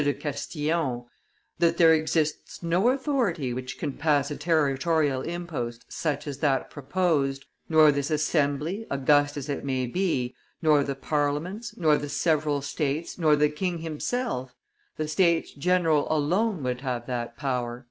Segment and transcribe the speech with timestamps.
[0.03, 1.05] de Castillon,
[1.59, 7.45] "that there exists no authority which can pass a territorial impost such as that proposed,
[7.69, 13.19] nor this assembly, august as it may be, nor the parliaments, nor the several states,
[13.19, 14.55] nor the king himself;
[14.97, 17.79] the States general alone would have that power."